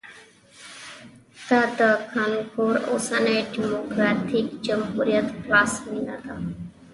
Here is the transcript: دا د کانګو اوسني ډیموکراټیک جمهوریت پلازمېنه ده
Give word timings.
دا 1.47 1.59
د 1.77 1.79
کانګو 2.11 2.65
اوسني 2.91 3.37
ډیموکراټیک 3.53 4.47
جمهوریت 4.65 5.27
پلازمېنه 5.43 6.15
ده 6.25 6.35